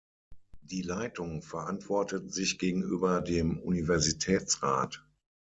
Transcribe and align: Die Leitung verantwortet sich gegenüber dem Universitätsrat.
Die 0.63 0.81
Leitung 0.81 1.43
verantwortet 1.43 2.33
sich 2.33 2.57
gegenüber 2.57 3.21
dem 3.21 3.59
Universitätsrat. 3.59 5.05